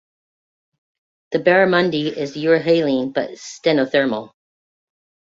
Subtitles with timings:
[1.31, 4.31] The barramundi is euryhaline, but stenothermal.